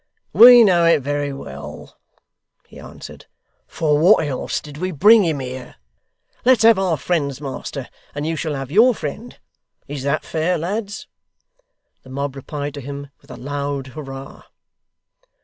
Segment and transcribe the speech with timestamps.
[0.33, 1.95] 'We know it very well,'
[2.67, 3.27] he answered,
[3.67, 5.75] 'for what else did we bring him here?
[6.43, 9.37] Let's have our friends, master, and you shall have your friend.
[9.87, 11.05] Is that fair, lads?'
[12.01, 14.41] The mob replied to him with a loud Hurrah!